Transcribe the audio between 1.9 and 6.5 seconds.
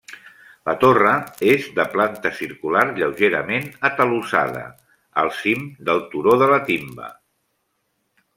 planta circular lleugerament atalussada al cim del turó de